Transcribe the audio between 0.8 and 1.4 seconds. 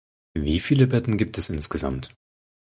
Betten gibt